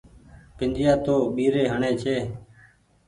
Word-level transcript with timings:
بنديآ 0.57 0.93
تو 1.05 1.15
ٻيري 1.35 1.63
هڻي 1.73 1.91
ڇي۔ 2.01 2.15